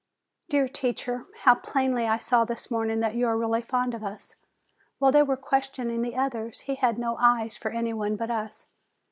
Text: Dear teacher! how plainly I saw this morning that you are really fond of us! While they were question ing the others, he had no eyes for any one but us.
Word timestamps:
Dear 0.49 0.67
teacher! 0.67 1.27
how 1.43 1.53
plainly 1.53 2.07
I 2.07 2.17
saw 2.17 2.43
this 2.43 2.71
morning 2.71 3.01
that 3.01 3.13
you 3.13 3.27
are 3.27 3.37
really 3.37 3.61
fond 3.61 3.93
of 3.93 4.03
us! 4.03 4.35
While 4.97 5.11
they 5.11 5.21
were 5.21 5.37
question 5.37 5.91
ing 5.91 6.01
the 6.01 6.15
others, 6.15 6.61
he 6.61 6.73
had 6.73 6.97
no 6.97 7.17
eyes 7.19 7.55
for 7.55 7.69
any 7.69 7.93
one 7.93 8.15
but 8.15 8.31
us. 8.31 8.65